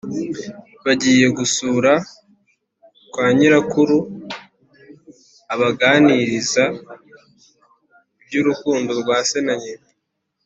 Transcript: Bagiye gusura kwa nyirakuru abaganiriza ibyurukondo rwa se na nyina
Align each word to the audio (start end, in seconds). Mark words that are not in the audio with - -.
Bagiye 0.85 1.25
gusura 1.37 1.91
kwa 3.11 3.25
nyirakuru 3.37 3.97
abaganiriza 5.53 6.63
ibyurukondo 8.21 8.91
rwa 9.01 9.17
se 9.29 9.39
na 9.45 9.53
nyina 9.61 9.85